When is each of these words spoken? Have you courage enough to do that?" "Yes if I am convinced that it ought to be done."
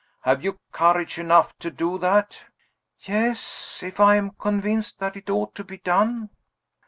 Have 0.21 0.43
you 0.43 0.57
courage 0.71 1.19
enough 1.19 1.53
to 1.59 1.69
do 1.69 1.99
that?" 1.99 2.45
"Yes 3.01 3.83
if 3.83 3.99
I 3.99 4.15
am 4.15 4.31
convinced 4.31 4.97
that 4.97 5.15
it 5.15 5.29
ought 5.29 5.53
to 5.53 5.63
be 5.63 5.77
done." 5.77 6.31